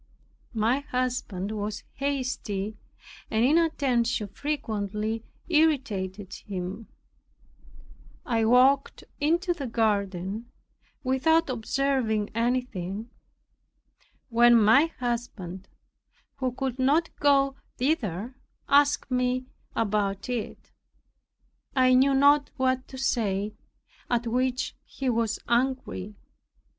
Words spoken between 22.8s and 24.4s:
to say, at